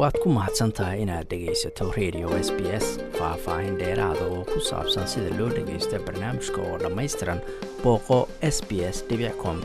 waad 0.00 0.16
ku 0.22 0.28
mahadsan 0.36 0.70
tahay 0.76 1.02
inaad 1.04 1.26
dhegaysato 1.30 1.84
radio 1.98 2.26
s 2.46 2.48
b 2.56 2.60
s 2.84 2.86
faah-faahin 3.18 3.74
dheeraada 3.80 4.24
oo 4.34 4.42
ku 4.52 4.58
saabsan 4.70 5.06
sida 5.12 5.30
loo 5.38 5.48
dhagaysto 5.56 5.96
barnaamijka 6.06 6.60
oo 6.68 6.76
dhammaystiran 6.82 7.40
booqo 7.82 8.18
s 8.54 8.56
b 8.68 8.70
s 8.94 8.98
com 9.42 9.56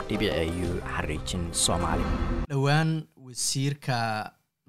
u 0.66 0.68
xariijin 0.94 1.44
soomaali. 1.64 2.04
Dhowaan 2.50 2.90
wasiirka 3.26 3.96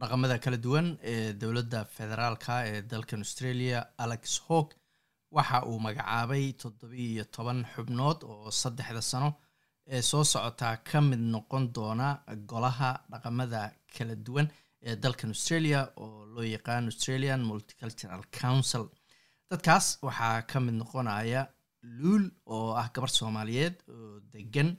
dhaqamada 0.01 0.35
kala 0.43 0.57
duwan 0.65 0.88
ee 1.13 1.33
dowladda 1.41 1.79
federaalka 1.97 2.54
ee 2.71 2.81
dalkan 2.91 3.20
australia 3.25 3.79
alex 4.04 4.23
hawk 4.47 4.70
waxa 5.38 5.57
uu 5.70 5.79
magacaabay 5.86 6.45
toddobiiyo 6.61 7.23
toban 7.36 7.59
xubnood 7.73 8.20
oo 8.31 8.52
saddexda 8.61 9.02
sano 9.11 9.29
ee 9.95 10.02
soo 10.09 10.23
socotaa 10.23 10.75
ka 10.89 11.02
mid 11.09 11.20
noqon 11.34 11.65
doona 11.75 12.07
golaha 12.51 12.91
dhaqamada 13.11 13.61
kala 13.97 14.15
duwan 14.25 14.47
ee 14.86 14.95
dalkan 15.04 15.29
australia 15.36 15.79
oo 16.04 16.25
loo 16.33 16.43
yaqaan 16.55 16.85
australian 16.91 17.41
multicultural 17.49 18.23
council. 18.41 18.85
Dadkaas 19.51 19.85
waxaa 20.07 20.41
ka 20.49 20.59
mid 20.59 20.73
noqonaya 20.81 21.41
luul 21.99 22.25
oo 22.45 22.69
ah 22.82 22.87
gabar 22.93 23.09
soomaaliyeed 23.09 23.75
oo 23.93 24.19
degan 24.33 24.69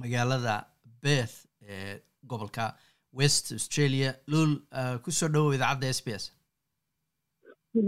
magaalada 0.00 0.54
beth 1.02 1.36
ee 1.62 2.00
gobolka 2.30 2.64
west 3.18 3.52
australia. 3.52 4.10
Luul 4.30 4.52
ku 5.02 5.10
soo 5.10 5.28
dhowow 5.28 5.54
idaacadda 5.54 5.88
s 5.98 6.00
b 6.06 6.08
s. 6.22 6.24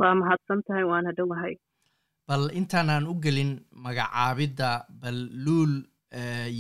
Waa 0.01 0.15
mahadsan 0.15 0.61
tahay? 0.67 0.85
Waana 0.93 1.13
dhowahay 1.19 1.55
bal 2.29 2.45
intaanaan 2.59 3.05
u 3.13 3.15
gelin 3.25 3.53
magacaabidda 3.85 4.69
bal 5.03 5.19
luul 5.45 5.73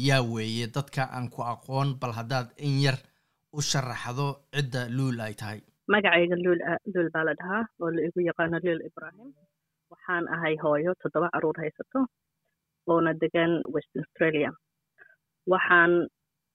yaa 0.06 0.22
weeye 0.32 0.66
dadka 0.76 1.02
aan 1.16 1.26
ku 1.34 1.40
aqoon 1.52 1.88
bal 2.00 2.12
haddaad 2.18 2.48
in 2.66 2.74
yar 2.84 2.98
u 3.58 3.60
sharaxdo 3.70 4.26
cidda 4.54 4.82
luul 4.96 5.18
ay 5.26 5.34
tahay. 5.40 5.60
Magacayga 5.92 6.36
luul 6.44 6.60
luul 6.94 7.08
baa 7.14 7.24
la 7.28 7.34
dhahaa 7.40 7.62
oo 7.82 7.90
la 7.96 8.00
igu 8.08 8.20
yaqaano 8.28 8.58
luul 8.64 8.82
ibrahim 8.88 9.28
waxaan 9.92 10.24
ahay 10.34 10.54
hooyo 10.62 10.92
toddoba 11.02 11.28
carruur 11.34 11.56
haysato 11.62 12.00
oona 12.90 13.12
degan 13.22 13.52
west 13.74 13.92
australia. 14.02 14.50
Waxaan 15.52 15.92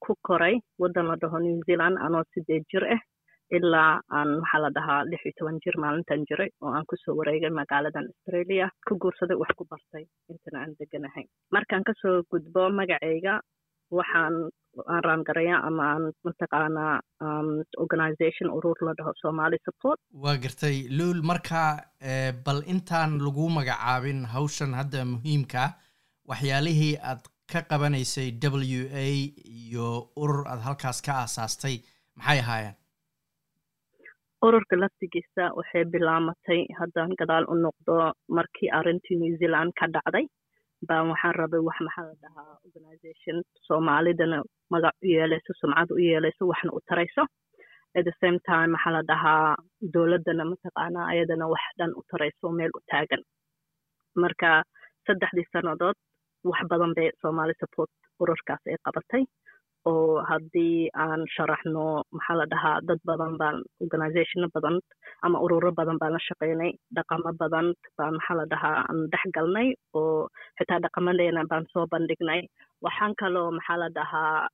ku 0.04 0.12
koray 0.26 0.54
waddan 0.80 1.06
la 1.10 1.16
dhaho 1.22 1.38
new 1.44 1.58
zealand 1.68 1.96
anoo 2.06 2.24
sideed 2.32 2.64
jir 2.72 2.84
ah 2.96 3.02
ilaa 3.56 3.92
aan 4.16 4.28
maxaa 4.40 4.60
la 4.64 4.70
dhahaa 4.76 5.00
lix 5.10 5.20
iyo 5.24 5.32
toban 5.38 5.58
jir 5.64 5.76
maalintan 5.82 6.24
jiray 6.28 6.50
oo 6.62 6.70
aan 6.76 6.84
ku 6.88 6.94
soo 7.02 7.14
wareegay 7.18 7.50
magaaladan 7.60 8.06
australia 8.12 8.66
ku 8.88 8.92
guursaday 9.02 9.36
wax 9.42 9.50
ku 9.58 9.64
bartay 9.70 10.04
intana 10.32 10.58
aan 10.62 10.72
deganahay 10.80 11.24
markaan 11.54 11.84
ka 11.88 11.92
soo 12.02 12.16
gudbo 12.30 12.62
magacayga 12.78 13.34
waxaan 13.90 14.34
aan 14.92 15.02
raangaraya 15.08 15.56
ama 15.68 15.84
aan 15.92 16.04
mataqaanaa 16.24 17.00
organization 17.84 18.50
urur 18.56 18.76
la 18.86 18.92
dhaho 18.98 19.12
somali 19.22 19.58
support. 19.64 19.98
Waa 20.24 20.36
gartay 20.44 20.76
luul 20.98 21.20
markaa 21.30 21.70
bal 22.46 22.60
intaan 22.74 23.18
lagu 23.26 23.48
magacaabin 23.58 24.24
hawshan 24.34 24.74
hadda 24.80 25.04
muhiimkaa 25.14 25.68
waxyaalihii 26.28 26.94
aad 27.10 27.22
ka 27.52 27.60
qabanaysay 27.70 28.28
w 28.54 28.82
a 29.04 29.06
iyo 29.64 29.88
urur 30.22 30.42
aad 30.52 30.60
halkaas 30.68 30.98
ka 31.06 31.12
aasaastay 31.22 31.76
maxay 32.16 32.38
ahaayeen? 32.44 32.74
Ururka 34.46 34.76
laftigiisa 34.82 35.44
waxay 35.58 35.84
bilaamatay 35.92 36.60
haddaan 36.78 37.12
gadaal 37.20 37.44
u 37.52 37.54
noqdo 37.66 37.94
markii 38.38 38.70
arrintii 38.78 39.16
new 39.22 39.34
zealand 39.42 39.72
ka 39.80 39.86
dhacday 39.94 40.26
baan 40.88 41.08
waxaan 41.12 41.34
rabay 41.40 41.60
wax 41.68 41.78
maxaa 41.86 42.04
la 42.10 42.14
dhahaa 42.22 42.52
organization 42.66 43.36
soomaalidana 43.66 44.38
magac 44.72 44.94
u 45.04 45.06
yeelayso 45.14 45.52
sumcad 45.60 45.88
u 45.96 45.98
yeelayso 46.08 46.42
waxna 46.52 46.70
u 46.78 46.80
tarayso. 46.88 47.22
At 47.98 48.04
the 48.08 48.14
same 48.22 48.38
time 48.50 48.70
maxaa 48.76 48.92
la 48.96 49.02
dhahaa 49.10 49.56
dowladdana 49.94 50.44
mataqaanaa 50.52 51.06
ayadana 51.12 51.46
wax 51.54 51.64
dhan 51.78 51.90
u 51.98 52.02
tarayso 52.10 52.46
meel 52.58 52.72
u 52.78 52.80
taagan. 52.90 53.22
Marka 54.22 54.50
saddexdii 55.06 55.46
sannadood 55.52 55.96
wax 56.50 56.60
badan 56.70 56.92
bay 56.96 57.08
somali 57.22 57.54
support 57.60 57.90
ururkaas 58.22 58.62
ay 58.70 58.76
qabatay 58.86 59.22
oo 59.90 60.22
haddii 60.30 60.88
aan 61.04 61.22
sharaxno 61.34 61.84
maxaa 62.16 62.36
la 62.40 62.46
dhahaa 62.52 62.80
dad 62.88 63.00
badan 63.08 63.32
baan 63.40 63.56
organizationo 63.84 64.46
badan 64.54 64.76
ama 65.26 65.38
ururo 65.44 65.70
badan 65.78 65.98
baan 66.00 66.12
la 66.16 66.20
shaqaynay 66.28 66.70
dhaqamo 66.96 67.30
badan 67.42 67.66
baan 67.98 68.14
maxaa 68.18 68.36
la 68.40 68.46
dhahaa 68.52 68.76
aan 68.88 68.98
dhex 69.12 69.24
oo 70.00 70.28
xitaa 70.58 70.80
dhaqamadeena 70.84 71.42
baan 71.50 71.64
soo 71.72 71.86
bandhignay. 71.92 72.40
Waxaan 72.84 73.14
kaloo 73.20 73.48
maxaa 73.58 73.78
la 73.82 73.88
dhahaa 73.98 74.48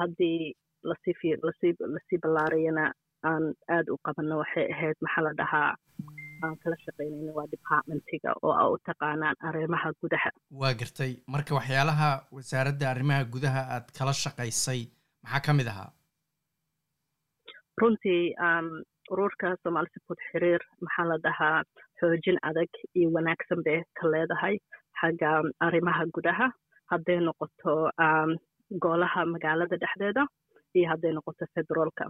haddii 0.00 0.52
la 0.88 0.94
sii 1.02 1.34
la 1.46 1.52
sii 1.60 1.72
la 1.94 2.00
sii 2.08 2.18
ballaariyana 2.22 2.84
aan 3.30 3.44
aad 3.76 3.86
u 3.94 3.96
qabanno 4.06 4.34
waxay 4.42 4.66
ahayd 4.74 4.96
maxaa 5.04 5.24
la 5.26 5.32
dhahaa 5.40 5.70
aan 6.44 6.56
kala 6.62 6.76
shaqaynayna 6.84 7.32
waa 7.38 7.46
departmentiga 7.54 8.30
oo 8.46 8.52
a 8.62 8.64
u 8.72 8.76
taqaanaan 8.88 9.36
arrimaha 9.48 9.88
gudaha. 10.02 10.30
Waa 10.60 10.72
gartay. 10.80 11.12
Marka 11.34 11.54
waxyaalaha 11.58 12.08
wasaaradda 12.36 12.90
arrimaha 12.94 13.24
gudaha 13.34 13.60
aad 13.76 13.86
kala 13.98 14.12
shaqaysay 14.24 14.80
maxaa 15.24 15.44
ka 15.46 15.52
mid 15.60 15.68
ahaa? 15.74 15.90
Runtii 17.80 18.34
ururka 19.12 19.48
somaali 19.62 19.88
support 19.94 20.20
xiriir 20.30 20.62
maxaa 20.84 21.06
la 21.10 21.16
dhahaa 21.26 21.58
xoojin 22.00 22.38
adag 22.50 22.72
iyo 22.98 23.08
wanaagsan 23.16 23.60
bay 23.66 23.78
ka 24.00 24.04
leedahay 24.14 24.54
xagga 25.00 25.30
arrimaha 25.66 26.04
gudaha. 26.16 26.46
Hadday 26.92 27.18
noqoto 27.26 27.74
golaha 28.84 29.20
magaalada 29.34 29.76
dhexdeeda 29.82 30.22
iyo 30.76 30.86
hadday 30.92 31.12
noqoto 31.16 31.44
federaalka 31.54 32.04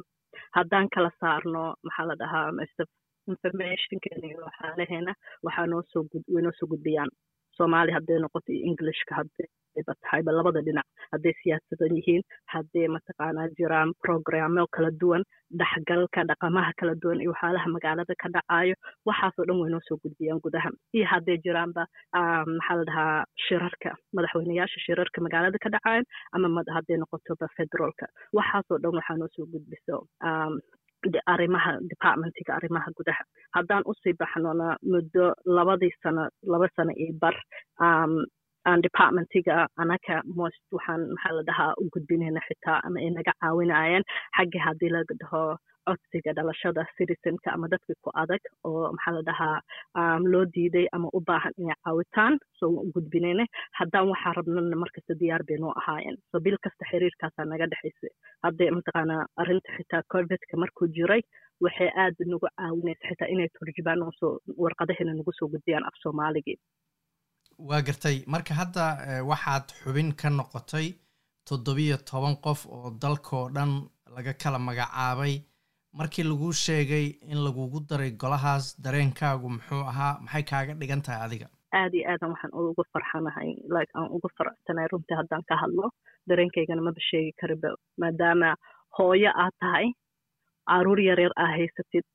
haddaan 0.56 0.86
kala 0.94 1.10
saarno 1.20 1.62
maxaa 1.86 2.06
la 2.10 2.14
dhahaa 2.22 2.48
informationkeena 3.32 4.26
iyo 4.30 4.40
waxaalaheena 4.48 5.12
waxaa 5.46 5.66
noo 5.72 5.82
soo 5.92 6.04
gud 6.12 6.24
way 6.34 6.42
noo 6.42 6.52
soo 6.60 6.66
gudbiyaan. 6.72 7.10
Soomaali 7.58 7.92
hadday 7.96 8.18
noqoto 8.22 8.50
iyo 8.52 8.66
englishka 8.70 9.22
tahayba 10.02 10.32
labada 10.32 10.60
dhinac 10.66 10.86
hadday 11.12 11.32
siyaasadan 11.42 11.94
yihiin 11.98 12.22
hadday 12.54 12.86
mataqaanaa 12.94 13.46
jiraan 13.58 13.90
programmo 14.04 14.64
kala 14.76 14.90
duwan 15.00 15.22
dhexgalka 15.60 16.24
dhaqamaha 16.30 16.72
kala 16.80 16.94
duwan 17.02 17.20
iyo 17.22 17.30
waxyaalaha 17.34 17.68
magaalada 17.76 18.14
ka 18.22 18.28
dhacayo 18.36 18.74
waxaasoo 19.08 19.46
dhan 19.48 19.60
way 19.62 19.70
noo 19.74 19.80
soo 19.88 19.98
gudbiyaan 20.04 20.40
gudaha. 20.44 20.70
Iyo 20.96 21.06
hadday 21.12 21.38
jiraanba 21.46 21.82
maxaa 22.58 22.76
la 22.80 22.84
dhahaa 22.90 23.24
shirarka 23.46 23.90
madaxweyneyaasha 24.16 24.78
shirarka 24.86 25.18
magaalada 25.26 25.58
ka 25.64 25.68
dhacayan 25.74 26.04
ama 26.34 26.62
hadday 26.76 26.96
noqotoba 27.02 27.46
federaalka 27.56 28.06
waxaasoo 28.38 28.78
dhan 28.82 28.94
waxaa 28.98 29.16
noo 29.22 29.30
soo 29.36 29.46
gudbiso 29.54 29.96
arrimaha 31.26 31.72
departmentiga 31.92 32.54
arrimaha 32.56 32.90
gudaha. 32.96 33.22
Haddaan 33.56 33.82
u 33.86 33.94
sii 34.02 34.12
baxnona 34.20 34.76
muddo 34.92 35.34
labadii 35.56 35.92
sano 36.02 36.28
laba 36.52 36.68
sano 36.76 36.92
iyo 36.96 37.12
bar 37.22 37.36
aan 38.68 38.80
departmentiga 38.86 39.56
anaka 39.82 40.14
most 40.40 40.62
waxaan 40.76 41.02
maxaa 41.14 41.36
la 41.38 41.42
dhahaa 41.48 41.72
u 41.82 41.84
gudbinayna 41.94 42.40
xitaa 42.48 42.78
ama 42.86 42.98
ay 43.04 43.10
naga 43.18 43.32
caawinayeen 43.42 44.04
xagga 44.38 44.58
haddii 44.66 44.92
laga 44.96 45.14
dhaho 45.22 45.42
codsiga 45.88 46.32
dhalashada 46.36 46.82
citizenka 46.96 47.48
ama 47.54 47.66
dadka 47.72 47.92
ku 48.04 48.10
adag 48.22 48.42
oo 48.68 48.84
maxaa 48.96 49.14
la 49.16 49.22
dhahaa 49.28 50.18
loo 50.32 50.44
diiday 50.54 50.86
ama 50.96 51.08
u 51.16 51.20
baahan 51.28 51.52
inay 51.62 51.76
caawitaan 51.84 52.34
so 52.58 52.64
u 52.84 52.88
gudbinayna. 52.94 53.44
Haddaan 53.78 54.08
waxaa 54.12 54.32
rabnana 54.38 54.76
markasta 54.82 55.14
diyaar 55.20 55.42
bay 55.48 55.58
ahaayeen. 55.80 56.16
So 56.30 56.40
bil 56.44 56.56
kasta 56.64 56.84
xiriirkaasaa 56.90 57.46
naga 57.52 57.66
dhexaysay 57.72 58.12
hadday 58.46 58.70
mataqaanaa 58.78 59.22
arrinta 59.42 59.76
xitaa 59.76 60.02
covidka 60.14 60.56
markuu 60.62 60.88
jiray 60.96 61.22
waxay 61.64 61.90
aad 62.04 62.16
nagu 62.32 62.46
caawinaysa 62.58 63.04
xitaa 63.10 63.28
inay 63.34 63.48
turjubaan 63.58 64.00
oosoo 64.08 64.32
warqadaheena 64.64 65.12
nagu 65.20 65.32
soo 65.38 65.48
gudbiyaan 65.54 65.84
af 65.90 65.96
soomaaligii 66.02 66.58
waa 67.68 67.80
gartay. 67.86 68.16
Marka 68.34 68.52
hadda 68.60 68.84
waxaad 69.30 69.66
xubin 69.82 70.10
ka 70.20 70.28
noqotay 70.38 70.86
toddobiyo 71.48 71.96
toban 72.10 72.36
qof 72.44 72.60
oo 72.76 72.90
dalkoo 73.02 73.44
dhan 73.56 73.72
laga 74.16 74.32
kala 74.42 74.58
magacaabay. 74.68 75.34
Markii 75.98 76.24
laguu 76.30 76.52
sheegay 76.64 77.06
in 77.32 77.38
lagugu 77.46 77.78
daray 77.90 78.10
golahaas 78.22 78.64
dareenkaagu 78.84 79.48
muxuu 79.56 79.82
ahaa 79.92 80.18
maxay 80.24 80.42
kaaga 80.50 80.72
dhigan 80.80 81.02
tahay 81.06 81.20
adiga? 81.26 81.46
Aad 81.80 81.92
iyo 81.94 82.04
aadan 82.10 82.30
waxaan 82.34 82.52
uga 82.58 82.82
farxanahay. 82.92 83.50
Like 83.74 83.90
aan 83.98 84.08
uga 84.16 84.28
faraxsanahay 84.38 84.88
runtii 84.92 85.16
haddaan 85.20 85.42
ka 85.48 85.54
hadlo. 85.62 85.86
Dareenkaygana 86.28 86.82
maba 86.86 87.00
sheegi 87.10 87.32
kariba 87.40 87.68
maadaama 88.00 88.50
hooyo 88.98 89.30
aad 89.44 89.54
tahay 89.62 89.86
carruur 90.70 91.00
yaryar 91.08 91.32
aa 91.42 91.50
haysatid 91.56 92.06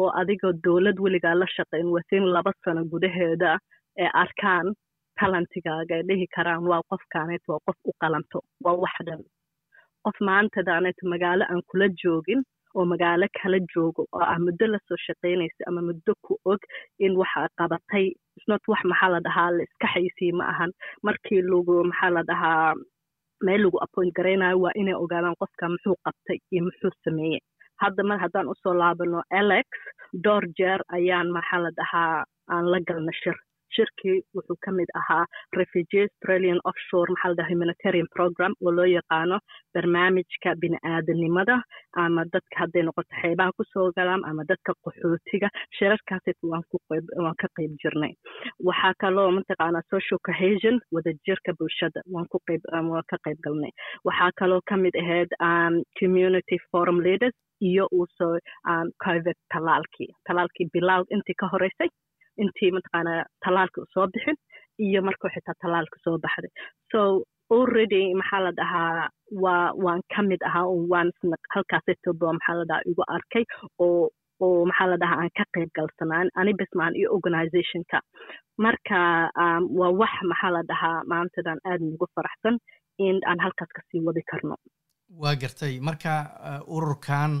oo 0.00 0.10
adigoo 0.20 0.52
dowlad 0.64 0.98
weligaa 1.04 1.34
la 1.40 1.46
shaqayn 1.56 1.88
wasin 1.96 2.24
laba 2.34 2.52
sano 2.64 2.82
gudaheeda 2.92 3.50
ee 4.02 4.10
arkaan 4.22 4.66
talantigaaga 5.20 5.94
ay 5.98 6.02
dhihi 6.08 6.26
karaan 6.36 6.64
waa 6.70 6.82
qofkaaneet 6.90 7.44
waa 7.50 7.60
qof 7.66 7.78
u 7.88 7.92
qalanto 8.02 8.38
waa 8.64 8.76
wax 8.84 8.96
dhan. 9.08 9.22
Qof 10.04 10.16
maantadaaneet 10.28 10.98
magaalo 11.12 11.44
aan 11.50 11.62
kula 11.70 11.88
joogin 12.02 12.40
oo 12.76 12.84
magaalo 12.92 13.26
kala 13.38 13.58
joogo 13.74 14.02
oo 14.16 14.24
ah 14.32 14.38
muddo 14.46 14.66
la 14.72 14.78
soo 14.88 14.98
shaqaynaysa 15.06 15.62
ama 15.68 15.80
muddo 15.88 16.12
ku 16.26 16.32
og 16.52 16.60
in 17.04 17.12
waxa 17.20 17.48
qabatay 17.58 18.06
isnot 18.38 18.62
wax 18.72 18.82
maxaa 18.90 19.10
la 19.14 19.20
dhahaa 19.26 19.50
la 19.58 19.64
xaysiye 19.92 20.32
ma 20.38 20.44
ahan. 20.52 20.70
Markii 21.06 21.42
lagu 21.50 21.74
maxaa 21.90 22.10
la 22.16 22.22
dhahaa 22.30 22.74
meel 23.46 23.60
lagu 23.64 23.78
appoint 23.84 24.12
garaynayo 24.18 24.56
waa 24.64 24.74
inay 24.80 24.94
ogaadaan 25.04 25.36
qofka 25.40 25.64
muxuu 25.72 25.96
qabtay 26.04 26.38
iyo 26.52 26.62
muxuu 26.66 26.92
sameeyey 27.04 27.40
hadda 27.82 28.02
mar 28.08 28.18
haddaan 28.24 28.48
u 28.52 28.54
soo 28.62 28.74
laabano 28.82 29.20
alex 29.40 29.66
dhowr 30.24 30.44
jeer 30.58 30.80
ayaan 30.96 31.28
maxaa 31.36 31.60
la 31.64 31.70
dhahaa 31.78 32.24
aan 32.54 32.64
la 32.72 32.78
galna 32.88 33.12
shir 33.22 33.36
shirkii 33.78 34.16
wuxuu 34.36 34.58
ka 34.66 34.72
mid 34.80 34.90
ahaa 35.02 35.24
refugee 35.60 36.04
australian 36.08 36.60
offshore 36.72 37.10
maxaa 37.14 37.30
la 37.32 37.36
dhaha 37.40 37.50
humanitarian 37.54 38.08
program 38.16 38.52
oo 38.66 38.72
loo 38.78 38.88
yaqaano 38.96 39.38
barnaamijka 39.74 40.54
bini-aadanimada 40.62 41.56
ama 42.04 42.24
dadka 42.34 42.54
hadday 42.62 42.82
noqoto 42.88 43.14
xeebaha 43.22 43.52
ku 43.58 43.64
soo 43.72 43.86
galaan 43.98 44.22
ama 44.30 44.42
dadka 44.50 44.72
qaxootiga. 44.84 45.48
Shirarkaasayt 45.78 46.38
waan 46.50 47.34
ka 47.42 47.48
qayb 47.58 47.72
jirnay. 47.82 48.12
Waxaa 48.68 48.92
kaloo 49.02 49.28
mataqaanaa 49.38 49.84
social 49.94 50.18
cohesion 50.28 50.76
wadajirka 50.94 51.52
bulshada 51.58 52.00
waan 52.14 52.26
ku 52.32 52.38
qayb 52.48 52.62
waan 52.92 53.04
ka 53.10 53.16
qayb 53.26 53.38
galnay. 53.46 53.72
Waxaa 54.08 54.30
kaloo 54.40 54.60
ka 54.68 54.76
mid 54.84 54.94
ahayd 55.02 55.30
um, 55.48 55.74
community 56.00 56.58
forum 56.70 56.98
leaders 57.06 57.36
iyo 57.68 57.84
uusoo 57.98 58.34
um, 58.70 58.88
covid 59.04 59.36
talaalkii 59.54 60.10
talaalkii 60.28 60.66
bilaw 60.74 61.02
intii 61.14 61.34
ka 61.40 61.46
horeysay 61.52 61.88
intii 62.42 62.70
mataqaanaa 62.76 63.24
talaalka 63.44 63.78
soo 63.94 64.06
bixin 64.14 64.36
iyo 64.86 65.00
markuu 65.08 65.30
xitaa 65.34 65.56
talaalka 65.62 65.96
soo 66.04 66.16
baxday. 66.24 66.52
So 66.92 67.00
already 67.56 68.02
maxaa 68.20 68.40
la 68.46 68.52
dhahaa 68.60 69.08
waa 69.44 69.66
waan 69.84 70.00
ka 70.14 70.22
mid 70.30 70.40
ahaa 70.48 70.66
waan 70.92 71.10
halkaasitoba 71.54 72.32
maxaa 72.36 72.56
la 72.60 72.64
dhahaa 72.70 72.88
igu 72.90 73.02
arkay 73.16 73.44
oo 73.86 74.08
oo 74.46 74.60
maxaa 74.70 74.88
la 74.92 74.96
dhahaa 75.02 75.18
aan 75.22 75.32
ka 75.38 75.44
qayb 75.54 75.70
galsanaan 75.78 76.28
ani 76.40 76.52
bismaan 76.60 76.94
iyo 77.00 77.08
organizationka. 77.16 77.98
Marka 78.64 78.98
waa 79.80 79.92
wax 80.00 80.14
maxaa 80.30 80.50
la 80.56 80.62
dhahaa 80.70 80.98
maantadan 81.12 81.58
aad 81.70 81.80
nugu 81.90 82.06
faraxsan 82.14 82.56
in 83.06 83.16
aan 83.30 83.40
halkaas 83.44 83.70
ka 83.76 83.82
sii 83.90 84.00
wadi 84.06 84.22
karno. 84.30 84.54
Waa 85.22 85.34
gartay. 85.42 85.74
Marka 85.88 86.12
uh, 86.48 86.76
ururkan 86.76 87.32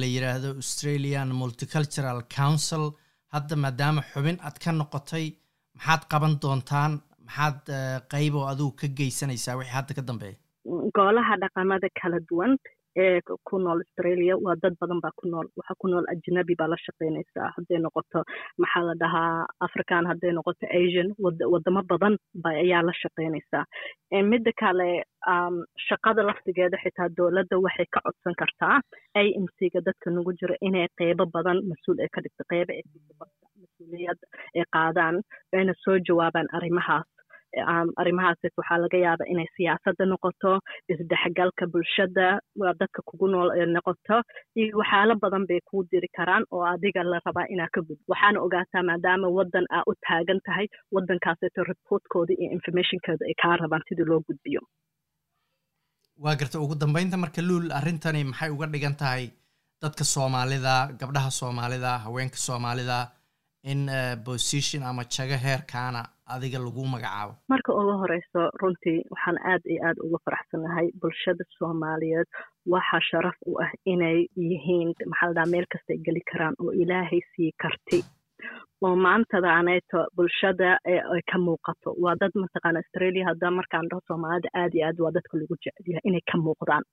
la 0.00 0.06
yidhaahdo 0.14 0.48
australian 0.62 1.28
multicultural 1.42 2.20
council 2.38 2.84
hadda 3.34 3.56
maadaama 3.64 4.02
xubin 4.12 4.36
aad 4.46 4.56
ka 4.64 4.70
noqotay 4.80 5.26
maxaad 5.76 6.02
qaban 6.12 6.34
doontaan? 6.42 6.92
Maxaad 7.26 7.58
qayb 8.12 8.34
oo 8.40 8.46
adigu 8.52 8.72
ka 8.80 8.86
geysanaysaa 8.98 9.56
wixii 9.60 9.74
hadda 9.78 9.92
ka 9.98 10.02
dambeeya? 10.08 10.36
Golaha 10.96 11.34
dhaqamada 11.42 11.88
kala 12.00 12.18
duwan 12.30 12.52
ku 13.48 13.58
nool 13.58 13.80
australia. 13.84 14.34
Waa 14.36 14.56
dad 14.62 14.74
badan 14.80 15.00
baa 15.04 15.12
ku 15.20 15.28
nool. 15.32 15.46
Waxaa 15.56 15.78
ku 15.80 15.88
nool 15.88 16.04
ajnabi 16.14 16.54
baa 16.60 16.68
la 16.72 16.76
shaqaynaysaa 16.86 17.48
hadday 17.56 17.78
noqoto 17.86 18.20
maxaa 18.62 18.84
la 18.88 18.94
dhahaa 19.02 19.46
african 19.66 20.06
hadday 20.10 20.32
noqoto 20.38 20.66
asian 20.80 21.08
wadamo 21.52 21.82
badan 21.92 22.14
ba 22.44 22.50
ayaa 22.64 22.82
la 22.88 22.92
shaqaynaysaa 23.02 23.64
midda 24.30 24.52
kale 24.62 24.88
shaqada 25.88 26.22
laftigeeda 26.28 26.76
xitaa 26.84 27.08
dowladda 27.16 27.56
waxay 27.66 27.86
ka 27.94 28.00
codsan 28.06 28.34
kartaa 28.42 28.76
a 29.20 29.22
m 29.44 29.46
c 29.56 29.70
ga 29.74 29.80
dadka 29.88 30.10
nagu 30.16 30.32
jiro 30.40 30.54
inay 30.68 30.86
qeybo 31.00 31.24
badan 31.36 31.58
mas'uul 31.70 31.98
ay 32.04 32.08
ka 32.14 32.20
dhigto 32.24 32.44
qeybo 32.52 32.72
ay 32.76 32.82
mas'uuliyad 33.62 34.18
ay 34.58 34.64
qaadaan 34.76 35.16
ayna 35.58 35.74
soo 35.84 35.96
jawaabaan 36.08 36.48
arrimahaas 36.56 37.06
arrimahaas 38.02 38.38
waxaa 38.60 38.78
laga 38.84 38.98
yaabaa 39.06 39.28
inay 39.32 39.48
siyaasadda 39.56 40.04
noqoto 40.12 40.52
isdhexgalka 40.92 41.64
bulshada 41.72 42.26
dadka 42.80 43.00
kugu 43.08 43.26
nool 43.32 43.50
noqoto 43.76 44.16
iyo 44.60 44.78
waxyaalo 44.82 45.14
badan 45.24 45.44
bay 45.50 45.60
kuu 45.70 45.82
diri 45.92 46.08
karaan 46.18 46.44
oo 46.54 46.64
adiga 46.72 47.02
la 47.12 47.18
rabaa 47.26 47.46
inaa 47.54 47.70
ka 47.74 47.80
gud 47.88 48.00
waxaana 48.12 48.38
ogaataa 48.46 48.82
maadaama 48.90 49.28
waddan 49.38 49.66
aa 49.76 49.82
u 49.90 49.92
taagan 50.06 50.40
tahay 50.48 50.66
waddankaaseeto 50.94 51.60
reportkooda 51.72 52.32
iyo 52.40 52.50
informationkooda 52.58 53.24
ay 53.30 53.36
kaa 53.42 53.56
rabaan 53.62 53.82
sidii 53.88 54.08
loo 54.10 54.20
gudbiyo. 54.28 54.62
Waa 56.24 56.36
garta 56.40 56.60
ugu 56.64 56.74
dambeynta 56.82 57.16
marka 57.24 57.42
luul 57.48 57.66
arrintani 57.78 58.24
maxay 58.30 58.50
uga 58.56 58.66
dhigan 58.72 58.96
tahay 59.02 59.24
dadka 59.82 60.04
soomaalida 60.14 60.74
gabdhaha 61.00 61.30
soomaalida 61.40 61.90
haweenka 62.04 62.38
soomaalida 62.46 62.98
in 63.64 63.86
position 64.24 64.82
ama 64.82 65.04
jago 65.04 65.36
heerkaana 65.46 66.02
adiga 66.34 66.58
lagu 66.58 66.84
magacaabo. 66.94 67.32
Marka 67.52 67.70
ugu 67.80 67.94
horeyso 68.02 68.40
runtii 68.62 68.98
waxaan 69.12 69.38
aad 69.52 69.62
iyo 69.72 69.80
aad 69.88 69.98
uga 70.06 70.18
faraxsanahay 70.24 70.88
bulshada 71.00 71.44
soomaaliyeed. 71.58 72.26
Waxaa 72.66 73.00
sharaf 73.10 73.36
u 73.46 73.58
ah 73.64 73.70
inay 73.92 74.18
yihiin 74.36 74.90
maxaa 75.10 75.28
la 75.28 75.34
dhaha 75.36 75.50
meel 75.54 75.66
kastay 75.74 75.98
geli 76.06 76.22
karaan 76.32 76.54
oo 76.62 76.72
ilaahay 76.82 77.20
sii 77.36 77.52
karti. 77.62 78.00
Oo 78.84 78.96
maantadaaneeto 79.06 79.98
bulshada 80.16 80.78
ay 80.92 81.22
ka 81.30 81.38
muuqato. 81.38 81.94
Waa 82.02 82.14
dad 82.20 82.32
mataqaana 82.42 82.78
australia 82.82 83.26
hadda 83.30 83.50
markaan 83.58 83.88
dhaho 83.90 84.02
soomaalida 84.08 84.48
aad 84.60 84.72
iyo 84.74 84.86
aad 84.88 84.98
waa 85.04 85.12
dadka 85.16 85.38
lagu 85.38 85.54
jecelyahay 85.64 86.02
inay 86.08 86.24
ka 86.32 86.38
muuqdaan 86.46 86.84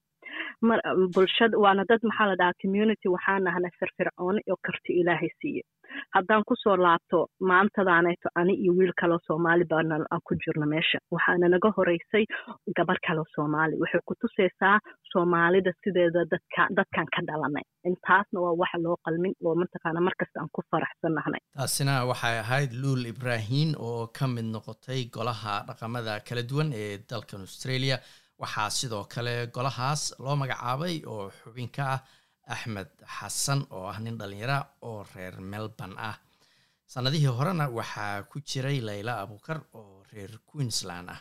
bulshada 1.15 1.57
waana 1.63 1.83
dad 1.89 1.99
maxaa 2.09 2.27
la 2.31 2.35
dhahaa 2.39 2.59
community 2.61 3.07
waxaan 3.15 3.43
nahnay 3.47 3.71
firfircooni 3.79 4.41
oo 4.51 4.57
karti 4.67 4.91
ilaahay 5.01 5.29
siiye. 5.41 5.63
Haddaan 6.15 6.43
ku 6.49 6.53
soo 6.63 6.75
laabto 6.85 7.19
maantadaaneeto 7.49 8.29
ani 8.39 8.53
iyo 8.63 8.73
wiil 8.77 8.93
kaloo 9.01 9.19
soomaali 9.27 9.65
baana 9.71 9.95
aan 10.13 10.21
ku 10.27 10.35
jirno 10.43 10.65
meesha. 10.73 10.99
Waxaana 11.13 11.49
naga 11.53 11.69
horeysay 11.77 12.25
gabar 12.77 12.97
kaloo 13.07 13.25
soomaali. 13.35 13.75
Waxay 13.81 14.01
ku 14.05 14.13
tusaysaa 14.21 14.77
soomaalida 15.13 15.71
sideeda 15.83 16.21
dadka 16.33 16.61
dadkan 16.77 17.07
ka 17.15 17.21
dhalanay. 17.29 17.65
Intaasna 17.89 18.37
waa 18.45 18.53
waxa 18.61 18.77
loo 18.85 18.97
qalmin 19.05 19.33
oo 19.45 19.55
mataqaana 19.61 20.01
markasta 20.07 20.37
aan 20.41 20.49
ku 20.55 20.61
faraxsannahnay 20.71 21.41
taasina 21.57 21.93
waxay 22.11 22.37
ahayd 22.43 22.71
luul 22.81 23.03
ibraahin 23.13 23.69
oo 23.87 24.07
ka 24.17 24.27
mid 24.35 24.45
noqotay 24.55 25.01
golaha 25.15 25.53
dhaqamada 25.69 26.19
kala 26.27 26.41
duwan 26.49 26.69
ee 26.81 26.97
dalkan 27.09 27.41
australia 27.47 27.97
waxaa 28.41 28.69
sidoo 28.77 29.03
kale 29.13 29.35
golahaas 29.55 30.01
loo 30.23 30.35
magacaabay 30.41 30.95
oo 31.13 31.25
xubin 31.39 31.69
ka 31.75 31.83
ah 31.95 31.99
axmed 32.53 32.89
xasan 33.15 33.61
oo 33.75 33.85
ah 33.91 33.97
nin 34.03 34.17
dhallinyara 34.19 34.57
oo 34.89 34.99
reer 35.15 35.35
melbourne 35.51 35.95
ah. 36.09 36.15
Sannadihii 36.93 37.31
horena 37.37 37.65
waxaa 37.79 38.23
ku 38.29 38.37
jiray 38.49 38.79
layla 38.87 39.13
abukar 39.23 39.59
oo 39.79 40.03
reer 40.11 40.31
queensland 40.49 41.09
ah. 41.15 41.19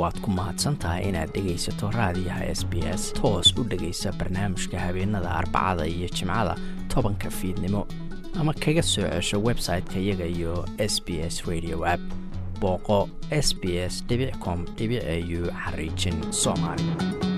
Waad 0.00 0.16
ku 0.24 0.30
mahadsantahay 0.32 1.02
inaad 1.10 1.30
dhegaysato 1.34 1.90
raadiyaha 1.98 2.44
s 2.60 2.62
b 2.70 2.72
s. 3.00 3.02
Toos 3.18 3.48
u 3.60 3.64
dhegaysa 3.70 4.12
barnaamijka 4.18 4.78
habeenada 4.80 5.30
arbacada 5.40 5.84
iyo 5.86 6.08
jimcada 6.16 6.54
tobanka 6.88 7.28
fiidnimo. 7.38 7.82
Ama 8.40 8.52
kaga 8.62 8.82
soo 8.82 9.04
cesho 9.12 9.36
website-ka 9.48 9.98
iyaga 10.00 10.24
iyo 10.36 10.54
s 10.78 10.94
b 11.04 11.08
s 11.34 11.36
radio 11.50 11.84
app 11.94 12.00
booqo 12.60 13.08
s 13.30 13.54
b 13.60 13.64
s 13.88 14.04
com 14.44 14.64
au 14.78 15.50
xariijin 15.64 16.32
soomaali 16.32 17.29